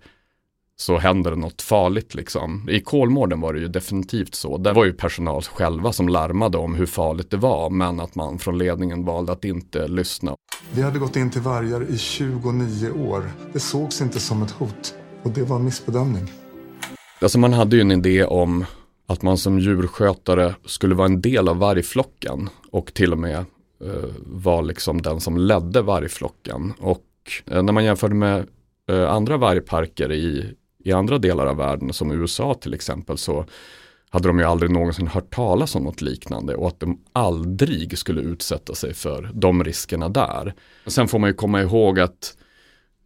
så 0.82 0.98
händer 0.98 1.32
det 1.32 1.38
något 1.38 1.62
farligt 1.62 2.16
liksom. 2.16 2.70
I 2.70 2.80
Kolmården 2.80 3.42
var 3.42 3.54
det 3.54 3.60
ju 3.60 3.68
definitivt 3.68 4.36
så. 4.36 4.58
Där 4.58 4.74
var 4.74 4.86
ju 4.86 4.94
personal 4.94 5.42
själva 5.42 5.94
som 5.94 6.10
larmade 6.10 6.58
om 6.58 6.76
hur 6.76 6.86
farligt 6.86 7.32
det 7.32 7.38
var 7.38 7.70
men 7.70 8.00
att 8.00 8.16
man 8.16 8.40
från 8.40 8.58
ledningen 8.58 9.06
valde 9.06 9.32
att 9.32 9.46
inte 9.46 9.88
lyssna. 9.88 10.36
Vi 10.74 10.82
hade 10.82 11.00
gått 11.00 11.16
in 11.16 11.30
till 11.30 11.42
vargar 11.42 11.92
i 11.92 11.98
29 11.98 12.92
år. 12.92 13.24
Det 13.54 13.60
sågs 13.60 14.02
inte 14.02 14.20
som 14.20 14.44
ett 14.44 14.52
hot 14.52 14.94
och 15.24 15.32
det 15.32 15.44
var 15.44 15.56
en 15.56 15.66
missbedömning. 15.66 16.32
Alltså 17.22 17.40
man 17.40 17.54
hade 17.54 17.76
ju 17.76 17.82
en 17.82 17.92
idé 17.92 18.26
om 18.26 18.66
att 19.08 19.22
man 19.22 19.38
som 19.38 19.60
djurskötare 19.60 20.56
skulle 20.66 20.96
vara 20.96 21.06
en 21.06 21.22
del 21.22 21.48
av 21.48 21.58
vargflocken 21.58 22.50
och 22.72 22.94
till 22.94 23.12
och 23.12 23.20
med 23.20 23.38
eh, 23.84 24.10
var 24.20 24.62
liksom 24.62 25.02
den 25.02 25.20
som 25.20 25.38
ledde 25.38 25.82
vargflocken. 25.82 26.74
Och 26.80 27.06
eh, 27.46 27.64
när 27.64 27.74
man 27.74 27.86
jämförde 27.86 28.16
med 28.16 28.48
eh, 28.90 29.12
andra 29.12 29.38
vargparker 29.38 30.12
i, 30.12 30.56
i 30.84 30.92
andra 30.92 31.18
delar 31.18 31.46
av 31.46 31.58
världen 31.58 31.94
som 31.94 32.12
USA 32.12 32.54
till 32.54 32.74
exempel 32.74 33.18
så 33.18 33.46
hade 34.10 34.28
de 34.28 34.40
ju 34.40 34.46
aldrig 34.46 34.72
någonsin 34.72 35.08
hört 35.08 35.36
talas 35.36 35.76
om 35.76 35.84
något 35.84 36.02
liknande 36.02 36.56
och 36.56 36.68
att 36.68 36.80
de 36.80 37.00
aldrig 37.14 37.98
skulle 37.98 38.22
utsätta 38.22 38.76
sig 38.76 38.94
för 38.94 39.32
de 39.34 39.64
riskerna 39.64 40.10
där. 40.10 40.54
Sen 40.86 41.08
får 41.08 41.20
man 41.20 41.30
ju 41.30 41.34
komma 41.34 41.62
ihåg 41.62 42.00
att 42.00 42.38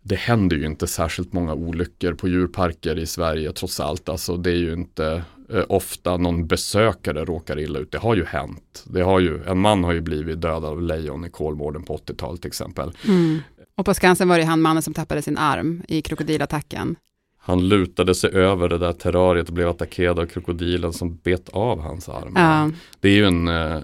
det 0.01 0.15
händer 0.15 0.57
ju 0.57 0.65
inte 0.65 0.87
särskilt 0.87 1.33
många 1.33 1.53
olyckor 1.53 2.13
på 2.13 2.27
djurparker 2.27 2.99
i 2.99 3.05
Sverige 3.05 3.51
trots 3.51 3.79
allt. 3.79 4.09
Alltså 4.09 4.37
det 4.37 4.49
är 4.49 4.55
ju 4.55 4.73
inte 4.73 5.23
eh, 5.49 5.63
ofta 5.69 6.17
någon 6.17 6.47
besökare 6.47 7.25
råkar 7.25 7.59
illa 7.59 7.79
ut. 7.79 7.91
Det 7.91 7.97
har 7.97 8.15
ju 8.15 8.25
hänt. 8.25 8.83
Det 8.87 9.01
har 9.01 9.19
ju, 9.19 9.43
en 9.43 9.59
man 9.59 9.83
har 9.83 9.93
ju 9.93 10.01
blivit 10.01 10.41
dödad 10.41 10.65
av 10.65 10.81
lejon 10.81 11.25
i 11.25 11.29
Kolmården 11.29 11.83
på 11.83 11.97
80-talet 11.97 12.41
till 12.41 12.47
exempel. 12.47 12.91
Mm. 13.07 13.39
Och 13.77 13.85
på 13.85 13.93
Skansen 13.93 14.27
var 14.27 14.37
det 14.37 14.43
han 14.43 14.61
mannen 14.61 14.83
som 14.83 14.93
tappade 14.93 15.21
sin 15.21 15.37
arm 15.37 15.83
i 15.87 16.01
krokodilattacken. 16.01 16.95
Han 17.47 17.67
lutade 17.67 18.15
sig 18.15 18.29
över 18.29 18.69
det 18.69 18.77
där 18.77 18.93
terrariet 18.93 19.47
och 19.47 19.53
blev 19.53 19.69
attackerad 19.69 20.19
av 20.19 20.25
krokodilen 20.25 20.93
som 20.93 21.19
bet 21.23 21.49
av 21.49 21.79
hans 21.79 22.09
arm. 22.09 22.33
Ja. 22.35 22.71
Det 22.99 23.09
är 23.09 23.13
ju 23.13 23.25
en 23.25 23.47
eh, 23.47 23.79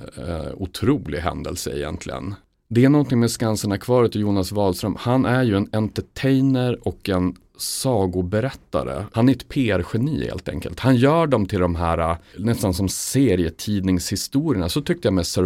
otrolig 0.53 1.19
händelse 1.19 1.77
egentligen. 1.77 2.35
Det 2.69 2.85
är 2.85 2.89
någonting 2.89 3.19
med 3.19 3.31
Skansen-akvariet 3.31 4.15
och 4.15 4.21
Jonas 4.21 4.51
Wahlström. 4.51 4.95
Han 4.99 5.25
är 5.25 5.43
ju 5.43 5.55
en 5.55 5.69
entertainer 5.71 6.87
och 6.87 7.09
en 7.09 7.35
sagoberättare. 7.57 9.05
Han 9.11 9.29
är 9.29 9.33
ett 9.33 9.49
PR-geni 9.49 10.25
helt 10.25 10.49
enkelt. 10.49 10.79
Han 10.79 10.95
gör 10.95 11.27
dem 11.27 11.45
till 11.45 11.59
de 11.59 11.75
här 11.75 11.97
eh, 11.97 12.17
nästan 12.37 12.73
som 12.73 12.89
serietidningshistorierna. 12.89 14.69
Så 14.69 14.81
tyckte 14.81 15.07
jag 15.07 15.13
med 15.13 15.27
Sir 15.27 15.43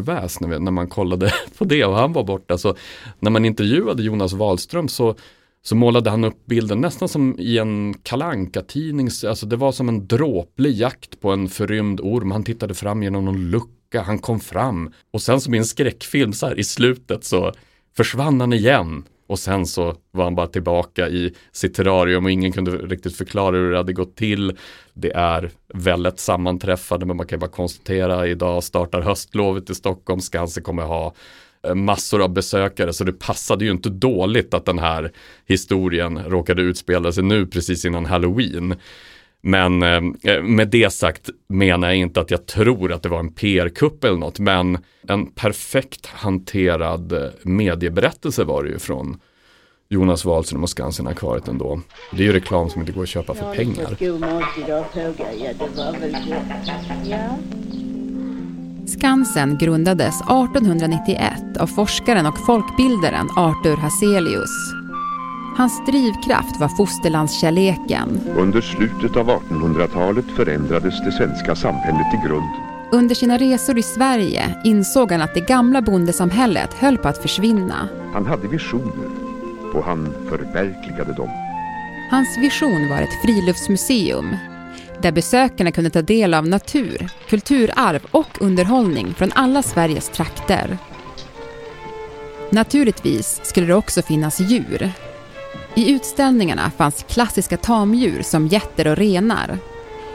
när, 0.47 0.59
när 0.59 0.71
man 0.71 0.87
kollade 0.87 1.33
på 1.57 1.65
det 1.65 1.85
och 1.85 1.95
han 1.95 2.13
var 2.13 2.23
borta. 2.23 2.57
Så 2.57 2.75
när 3.19 3.31
man 3.31 3.45
intervjuade 3.45 4.03
Jonas 4.03 4.33
Wahlström 4.33 4.87
så 4.87 5.15
så 5.67 5.75
målade 5.75 6.09
han 6.09 6.23
upp 6.23 6.45
bilden 6.45 6.81
nästan 6.81 7.09
som 7.09 7.35
i 7.39 7.57
en 7.57 7.93
kalanka 8.03 8.61
tidning 8.61 9.09
Alltså 9.27 9.45
det 9.45 9.55
var 9.55 9.71
som 9.71 9.89
en 9.89 10.07
dråplig 10.07 10.73
jakt 10.73 11.21
på 11.21 11.31
en 11.31 11.49
förrymd 11.49 11.99
orm. 12.01 12.31
Han 12.31 12.43
tittade 12.43 12.73
fram 12.73 13.03
genom 13.03 13.25
någon 13.25 13.49
lucka, 13.49 14.01
han 14.01 14.19
kom 14.19 14.39
fram. 14.39 14.91
Och 15.11 15.21
sen 15.21 15.41
som 15.41 15.53
i 15.53 15.57
en 15.57 15.65
skräckfilm 15.65 16.33
så 16.33 16.47
här 16.47 16.59
i 16.59 16.63
slutet 16.63 17.23
så 17.23 17.53
försvann 17.97 18.41
han 18.41 18.53
igen. 18.53 19.03
Och 19.27 19.39
sen 19.39 19.65
så 19.65 19.95
var 20.11 20.23
han 20.23 20.35
bara 20.35 20.47
tillbaka 20.47 21.09
i 21.09 21.33
sitt 21.51 21.73
terrarium 21.73 22.25
och 22.25 22.31
ingen 22.31 22.51
kunde 22.51 22.71
riktigt 22.71 23.17
förklara 23.17 23.55
hur 23.55 23.71
det 23.71 23.77
hade 23.77 23.93
gått 23.93 24.15
till. 24.15 24.57
Det 24.93 25.11
är 25.11 25.51
väldigt 25.73 26.19
sammanträffande 26.19 27.05
men 27.05 27.17
man 27.17 27.27
kan 27.27 27.39
bara 27.39 27.51
konstatera 27.51 28.27
idag 28.27 28.63
startar 28.63 29.01
höstlovet 29.01 29.69
i 29.69 29.75
Stockholm. 29.75 30.21
Skansen 30.21 30.63
kommer 30.63 30.83
ha 30.83 31.13
massor 31.73 32.21
av 32.21 32.33
besökare 32.33 32.93
så 32.93 33.03
det 33.03 33.13
passade 33.13 33.65
ju 33.65 33.71
inte 33.71 33.89
dåligt 33.89 34.53
att 34.53 34.65
den 34.65 34.79
här 34.79 35.11
historien 35.45 36.19
råkade 36.27 36.61
utspela 36.61 37.11
sig 37.11 37.23
nu 37.23 37.47
precis 37.47 37.85
innan 37.85 38.05
halloween. 38.05 38.75
Men 39.41 39.83
eh, 39.83 40.41
med 40.43 40.67
det 40.67 40.93
sagt 40.93 41.29
menar 41.47 41.87
jag 41.87 41.97
inte 41.97 42.21
att 42.21 42.31
jag 42.31 42.45
tror 42.45 42.91
att 42.91 43.03
det 43.03 43.09
var 43.09 43.19
en 43.19 43.33
PR-kupp 43.33 44.03
eller 44.03 44.17
något, 44.17 44.39
men 44.39 44.77
en 45.07 45.31
perfekt 45.31 46.05
hanterad 46.05 47.11
eh, 47.11 47.29
medieberättelse 47.43 48.43
var 48.43 48.63
det 48.63 48.69
ju 48.69 48.79
från 48.79 49.17
Jonas 49.89 50.25
Wahlström 50.25 50.63
och 50.63 50.69
Skansen-akvariet 50.69 51.47
ändå. 51.47 51.81
Det 52.11 52.23
är 52.23 52.27
ju 52.27 52.33
reklam 52.33 52.69
som 52.69 52.81
inte 52.81 52.93
går 52.93 53.03
att 53.03 53.09
köpa 53.09 53.33
för 53.33 53.53
pengar. 53.53 53.97
God 53.99 54.19
mat 54.19 54.43
idag 54.65 54.85
frågar 54.93 55.31
jag. 55.43 55.55
Det 55.55 55.77
var 55.77 55.99
väl 55.99 56.11
gott. 56.11 56.71
Ja. 57.05 57.37
Skansen 58.87 59.57
grundades 59.57 60.21
1891 60.21 61.57
av 61.59 61.67
forskaren 61.67 62.25
och 62.25 62.45
folkbildaren 62.45 63.29
Arthur 63.35 63.77
Hazelius. 63.77 64.73
Hans 65.57 65.85
drivkraft 65.85 66.59
var 66.59 66.67
fosterlandskärleken. 66.67 68.21
Under 68.37 68.61
slutet 68.61 69.17
av 69.17 69.29
1800-talet 69.29 70.25
förändrades 70.35 71.01
det 71.05 71.11
svenska 71.11 71.55
samhället 71.55 72.13
i 72.13 72.27
grund. 72.27 72.49
Under 72.91 73.15
sina 73.15 73.37
resor 73.37 73.77
i 73.77 73.83
Sverige 73.83 74.55
insåg 74.63 75.11
han 75.11 75.21
att 75.21 75.33
det 75.33 75.47
gamla 75.47 75.81
bondesamhället 75.81 76.73
höll 76.73 76.97
på 76.97 77.07
att 77.07 77.21
försvinna. 77.21 77.89
Han 78.13 78.25
hade 78.25 78.47
visioner 78.47 79.09
och 79.73 79.83
han 79.83 80.13
förverkligade 80.29 81.13
dem. 81.13 81.29
Hans 82.11 82.37
vision 82.37 82.89
var 82.89 83.01
ett 83.01 83.21
friluftsmuseum 83.25 84.35
där 85.05 85.11
besökarna 85.11 85.71
kunde 85.71 85.89
ta 85.89 86.01
del 86.01 86.33
av 86.33 86.47
natur, 86.47 87.09
kulturarv 87.29 88.05
och 88.11 88.41
underhållning 88.41 89.13
från 89.13 89.31
alla 89.31 89.63
Sveriges 89.63 90.09
trakter. 90.09 90.77
Naturligtvis 92.49 93.39
skulle 93.43 93.67
det 93.67 93.75
också 93.75 94.01
finnas 94.01 94.39
djur. 94.39 94.91
I 95.75 95.91
utställningarna 95.91 96.71
fanns 96.77 97.05
klassiska 97.09 97.57
tamdjur 97.57 98.21
som 98.21 98.47
getter 98.47 98.87
och 98.87 98.97
renar. 98.97 99.57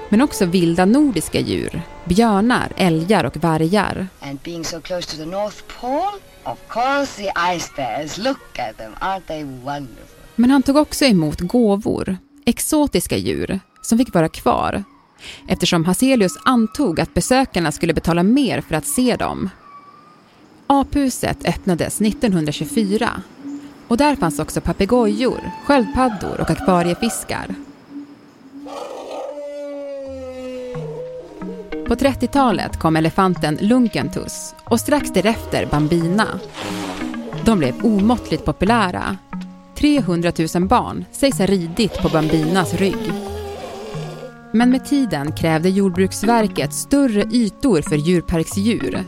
Men 0.09 0.23
också 0.23 0.47
vilda 0.47 0.85
nordiska 0.85 1.40
djur, 1.40 1.82
björnar, 2.04 2.73
älgar 2.76 3.25
och 3.25 3.37
vargar. 3.37 4.06
And 4.20 4.38
being 4.40 4.64
so 4.64 4.80
close 4.80 5.11
to 5.11 5.16
the 5.16 5.26
North 5.26 5.62
Pole, 5.80 6.20
of 6.44 6.59
course 6.68 7.23
the 7.23 7.32
ice 7.56 7.73
bears. 7.76 8.18
Look 8.18 8.59
at 8.59 8.78
them, 8.78 8.92
aren't 9.00 9.26
they 9.26 9.44
wonderful? 9.44 10.16
Men 10.37 10.50
han 10.50 10.62
tog 10.62 10.76
också 10.76 11.04
emot 11.04 11.40
gåvor, 11.40 12.16
exotiska 12.47 13.16
djur, 13.16 13.61
som 13.90 13.99
fick 13.99 14.14
vara 14.14 14.28
kvar. 14.28 14.85
Eftersom 15.47 15.85
Hazelius 15.85 16.38
antog 16.44 17.00
att 17.00 17.14
besökarna 17.14 17.73
skulle 17.73 17.94
betala 17.94 18.23
mer 18.23 18.61
för 18.61 18.75
att 18.75 18.87
se 18.87 19.16
dem. 19.16 19.50
Aphuset 20.66 21.49
öppnades 21.49 22.00
1924 22.00 23.23
och 23.88 23.97
där 23.97 24.16
fanns 24.16 24.38
också 24.38 24.61
papegojor, 24.61 25.40
sköldpaddor 25.64 26.40
och 26.40 26.50
akvariefiskar. 26.50 27.54
På 31.87 31.94
30-talet 31.94 32.78
kom 32.78 32.97
elefanten 32.97 33.59
Lunkentus 33.61 34.54
och 34.64 34.80
strax 34.80 35.12
därefter 35.12 35.66
Bambina. 35.66 36.40
De 37.44 37.59
blev 37.59 37.85
omåttligt 37.85 38.44
populära. 38.44 39.16
300 39.75 40.32
000 40.54 40.66
barn 40.68 41.04
sägs 41.12 41.38
ha 41.38 41.47
ridit 41.47 42.02
på 42.02 42.09
Bambinas 42.09 42.75
rygg. 42.75 43.12
Men 44.52 44.71
med 44.71 44.85
tiden 44.85 45.33
krävde 45.33 45.69
Jordbruksverket 45.69 46.73
större 46.73 47.23
ytor 47.23 47.83
för 47.83 47.97
djurparksdjur. 47.97 49.04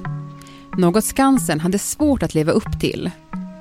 Något 0.78 1.04
Skansen 1.04 1.60
hade 1.60 1.78
svårt 1.78 2.22
att 2.22 2.34
leva 2.34 2.52
upp 2.52 2.80
till. 2.80 3.10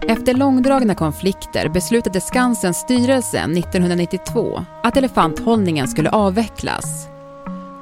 Efter 0.08 0.34
långdragna 0.34 0.96
konflikter 0.96 1.70
beslutade 1.70 2.22
Skansens 2.22 2.78
styrelse 2.78 3.40
1992 3.40 4.66
att 4.84 4.98
elefanthållningen 4.98 5.88
skulle 5.88 6.10
avvecklas. 6.10 7.08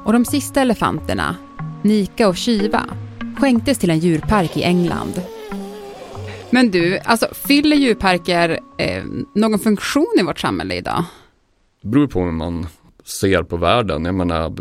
Och 0.05 0.13
de 0.13 0.25
sista 0.25 0.61
elefanterna, 0.61 1.35
Nika 1.83 2.27
och 2.27 2.37
Shiva, 2.37 2.83
skänktes 3.37 3.77
till 3.77 3.89
en 3.89 3.99
djurpark 3.99 4.57
i 4.57 4.63
England. 4.63 5.21
Men 6.49 6.71
du, 6.71 6.99
alltså 6.99 7.27
fyller 7.33 7.77
djurparker 7.77 8.59
eh, 8.77 9.03
någon 9.35 9.59
funktion 9.59 10.15
i 10.19 10.23
vårt 10.23 10.39
samhälle 10.39 10.75
idag? 10.75 11.03
Det 11.81 11.87
beror 11.87 12.07
på 12.07 12.23
hur 12.23 12.31
man 12.31 12.67
ser 13.09 13.43
på 13.43 13.57
världen. 13.57 14.05
Jag 14.05 14.15
menar, 14.15 14.53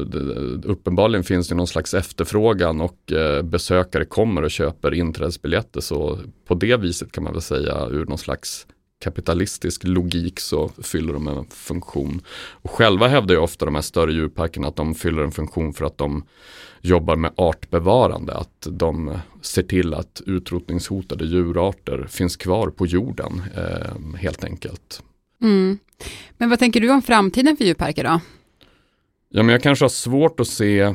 uppenbarligen 0.65 1.25
finns 1.25 1.49
det 1.49 1.55
någon 1.55 1.67
slags 1.67 1.95
efterfrågan 1.95 2.81
och 2.81 3.13
eh, 3.13 3.43
besökare 3.43 4.05
kommer 4.05 4.43
och 4.43 4.51
köper 4.51 4.95
inträdesbiljetter. 4.95 5.81
Så 5.81 6.19
på 6.47 6.55
det 6.55 6.77
viset 6.77 7.13
kan 7.13 7.25
man 7.25 7.33
väl 7.33 7.43
säga 7.43 7.87
ur 7.91 8.07
någon 8.07 8.19
slags 8.19 8.67
kapitalistisk 9.05 9.85
logik 9.85 10.41
så 10.41 10.69
fyller 10.83 11.13
de 11.13 11.29
en 11.29 11.45
funktion. 11.51 12.21
Och 12.37 12.71
själva 12.71 13.09
hävdar 13.09 13.35
ju 13.35 13.41
ofta 13.41 13.65
de 13.65 13.75
här 13.75 13.83
större 13.83 14.13
djurparkerna 14.13 14.69
att 14.69 14.77
de 14.77 14.95
fyller 14.95 15.23
en 15.23 15.33
funktion 15.33 15.73
för 15.73 15.85
att 15.85 15.99
de 15.99 16.25
jobbar 16.81 17.17
med 17.17 17.33
artbevarande, 17.37 18.35
att 18.35 18.67
de 18.71 19.19
ser 19.43 19.63
till 19.63 19.95
att 19.95 20.23
utrotningshotade 20.27 21.25
djurarter 21.25 22.07
finns 22.11 22.37
kvar 22.37 22.71
på 22.71 22.87
jorden 22.87 23.43
eh, 23.57 24.19
helt 24.21 24.45
enkelt. 24.45 25.03
Mm. 25.43 25.79
Men 26.37 26.51
vad 26.51 26.59
tänker 26.59 26.81
du 26.81 26.91
om 26.91 27.03
framtiden 27.03 27.57
för 27.57 27.65
djurparker 27.65 28.05
då? 28.05 28.21
Ja, 29.31 29.43
men 29.43 29.53
jag 29.53 29.63
kanske 29.63 29.85
har 29.85 29.91
svårt 29.91 30.41
att 30.41 30.49
se 30.49 30.95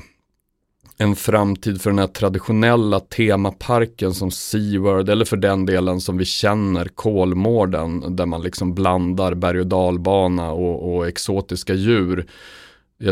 en 0.98 1.16
framtid 1.16 1.82
för 1.82 1.90
den 1.90 2.00
här 2.00 2.08
traditionella 2.08 3.00
temaparken 3.00 4.14
som 4.14 4.32
SeaWorld 4.32 5.10
eller 5.10 5.26
för 5.26 5.38
den 5.38 5.66
delen 5.66 6.02
som 6.02 6.18
vi 6.18 6.26
känner 6.26 6.86
Kolmården 6.86 8.16
där 8.16 8.26
man 8.26 8.42
liksom 8.42 8.74
blandar 8.74 9.34
berg 9.34 9.60
och 9.60 9.68
dalbana 9.68 10.52
och, 10.52 10.96
och 10.96 11.08
exotiska 11.08 11.74
djur. 11.74 12.26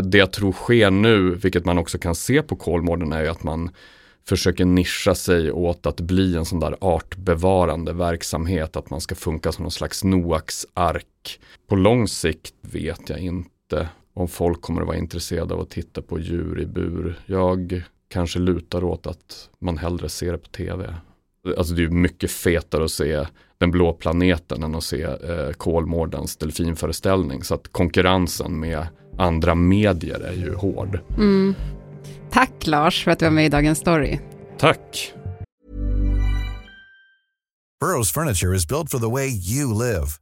Det 0.02 0.18
jag 0.18 0.32
tror 0.32 0.52
sker 0.52 0.90
nu, 0.90 1.34
vilket 1.34 1.64
man 1.64 1.78
också 1.78 1.98
kan 1.98 2.14
se 2.14 2.42
på 2.42 2.56
Kolmården 2.56 3.12
är 3.12 3.22
ju 3.22 3.28
att 3.28 3.42
man 3.42 3.70
försöker 4.28 4.64
nischa 4.64 5.14
sig 5.14 5.52
åt 5.52 5.86
att 5.86 6.00
bli 6.00 6.36
en 6.36 6.44
sån 6.44 6.60
där 6.60 6.76
artbevarande 6.80 7.92
verksamhet, 7.92 8.76
att 8.76 8.90
man 8.90 9.00
ska 9.00 9.14
funka 9.14 9.52
som 9.52 9.62
någon 9.62 9.72
slags 9.72 10.04
Noaks 10.04 10.66
ark. 10.74 11.40
På 11.68 11.76
lång 11.76 12.08
sikt 12.08 12.54
vet 12.60 13.08
jag 13.08 13.18
inte 13.18 13.88
om 14.14 14.28
folk 14.28 14.62
kommer 14.62 14.80
att 14.80 14.86
vara 14.86 14.96
intresserade 14.96 15.54
av 15.54 15.60
att 15.60 15.70
titta 15.70 16.02
på 16.02 16.20
djur 16.20 16.60
i 16.60 16.66
bur. 16.66 17.20
Jag 17.26 17.82
kanske 18.08 18.38
lutar 18.38 18.84
åt 18.84 19.06
att 19.06 19.48
man 19.58 19.78
hellre 19.78 20.08
ser 20.08 20.32
det 20.32 20.38
på 20.38 20.48
tv. 20.48 20.94
Alltså 21.58 21.74
det 21.74 21.84
är 21.84 21.88
mycket 21.88 22.30
fetare 22.30 22.84
att 22.84 22.90
se 22.90 23.26
den 23.58 23.70
blå 23.70 23.92
planeten 23.92 24.62
än 24.62 24.74
att 24.74 24.84
se 24.84 25.02
eh, 25.02 25.52
Kolmårdens 25.56 26.36
delfinföreställning. 26.36 27.44
Så 27.44 27.54
att 27.54 27.68
konkurrensen 27.68 28.60
med 28.60 28.86
andra 29.18 29.54
medier 29.54 30.20
är 30.20 30.32
ju 30.32 30.54
hård. 30.54 30.98
Mm. 31.16 31.54
Tack 32.30 32.66
Lars 32.66 33.04
för 33.04 33.10
att 33.10 33.18
du 33.18 33.24
var 33.24 33.32
med 33.32 33.46
i 33.46 33.48
Dagens 33.48 33.78
Story. 33.78 34.18
Tack. 34.58 35.12
Burrows 37.80 38.12
furniture 38.12 38.56
is 38.56 38.68
built 38.68 38.90
for 38.90 38.98
the 38.98 39.10
way 39.10 39.28
you 39.28 39.74
live. 39.74 40.21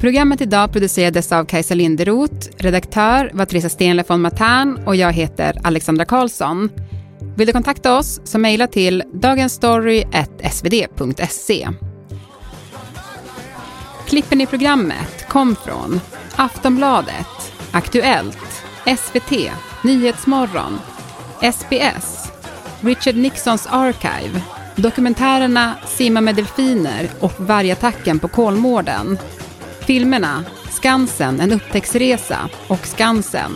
Programmet 0.00 0.40
idag 0.40 0.72
producerades 0.72 1.32
av 1.32 1.44
Kajsa 1.44 1.74
Linderoth, 1.74 2.48
redaktör 2.56 3.30
var 3.34 3.44
Trissa 3.44 3.68
Stenle 3.68 4.04
von 4.08 4.20
Matern 4.20 4.78
och 4.86 4.96
jag 4.96 5.12
heter 5.12 5.60
Alexandra 5.64 6.04
Karlsson. 6.04 6.70
Vill 7.36 7.46
du 7.46 7.52
kontakta 7.52 7.98
oss 7.98 8.20
så 8.24 8.38
mejla 8.38 8.66
till 8.66 9.02
dagensstory.svd.se. 9.12 11.68
Klippen 14.06 14.40
i 14.40 14.46
programmet 14.46 15.28
kom 15.28 15.56
från 15.56 16.00
Aftonbladet, 16.36 17.52
Aktuellt, 17.70 18.64
SVT, 18.98 19.32
Nyhetsmorgon, 19.84 20.78
SBS, 21.52 22.32
Richard 22.80 23.16
Nixons 23.16 23.68
Archive, 23.70 24.40
dokumentärerna 24.76 25.74
Simma 25.86 26.20
med 26.20 26.34
delfiner 26.34 27.08
och 27.20 27.40
Vargattacken 27.40 28.18
på 28.18 28.28
Kolmården. 28.28 29.18
Filmerna 29.88 30.44
Skansen, 30.70 31.40
en 31.40 31.52
upptäcktsresa 31.52 32.50
och 32.68 32.86
Skansen. 32.86 33.52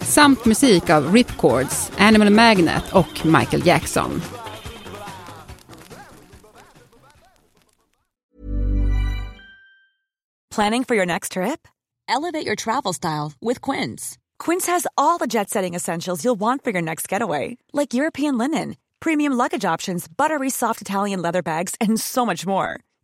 Samt 0.00 0.44
musik 0.44 0.90
av 0.90 1.14
Ripcords, 1.14 1.92
Animal 1.98 2.30
Magnet 2.30 2.84
och 2.92 3.26
Michael 3.26 3.66
Jackson. 3.66 4.22
Planning 10.54 10.84
for 10.84 10.96
your 10.96 11.06
next 11.06 11.32
trip? 11.32 11.68
Elevate 12.08 12.46
your 12.46 12.56
travel 12.56 12.94
style 12.94 13.32
with 13.40 13.70
Quince. 13.70 14.18
Quince 14.44 14.72
has 14.72 14.86
all 14.96 15.18
the 15.18 15.26
jet 15.26 15.50
setting 15.50 15.74
essentials 15.74 16.24
you'll 16.24 16.40
want 16.40 16.64
for 16.64 16.72
your 16.72 16.82
next 16.82 17.12
getaway, 17.12 17.56
like 17.72 17.94
European 17.94 18.38
linen, 18.38 18.74
premium 19.00 19.32
luggage 19.32 19.74
options, 19.74 20.08
buttery 20.08 20.50
soft 20.50 20.80
Italian 20.80 21.22
leather 21.22 21.42
bags, 21.42 21.74
and 21.80 22.00
so 22.00 22.26
much 22.26 22.46
more. 22.46 22.80